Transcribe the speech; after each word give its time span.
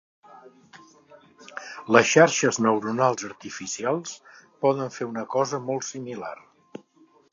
Les 1.95 2.07
xarxes 2.13 2.59
neuronals 2.67 3.27
artificials 3.29 4.15
poden 4.65 4.93
fer 4.97 5.09
una 5.11 5.27
cosa 5.37 5.61
molt 5.69 5.89
similar. 5.91 6.37